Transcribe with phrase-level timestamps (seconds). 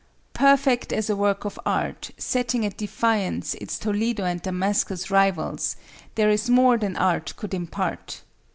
[0.33, 5.75] Perfect as a work of art, setting at defiance its Toledo and Damascus rivals,
[6.15, 8.23] there is more than art could impart.